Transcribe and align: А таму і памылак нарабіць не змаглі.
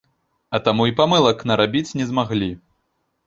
А 0.57 0.59
таму 0.67 0.85
і 0.91 0.95
памылак 1.01 1.45
нарабіць 1.51 1.95
не 1.99 2.05
змаглі. 2.13 2.51